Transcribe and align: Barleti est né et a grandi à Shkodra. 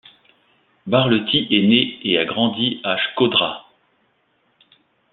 Barleti 0.87 1.45
est 1.51 1.67
né 1.67 1.99
et 2.03 2.17
a 2.17 2.25
grandi 2.25 2.81
à 2.83 2.97
Shkodra. 2.97 3.67